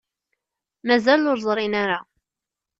[0.87, 1.99] Mazal ur ẓṛin ara.